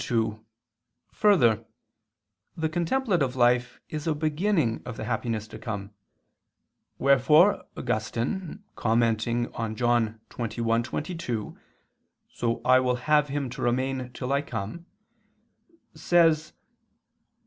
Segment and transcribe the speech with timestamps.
[0.03, 0.43] 2:
[1.11, 1.63] Further,
[2.57, 5.91] the contemplative life is a beginning of the happiness to come;
[6.97, 11.55] wherefore Augustine commenting on John 21:22,
[12.31, 14.87] "So I will have him to remain till I come,"
[15.93, 16.57] says (Tract.